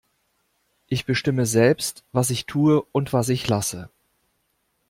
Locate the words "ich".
0.87-1.05, 2.31-2.47, 3.29-3.47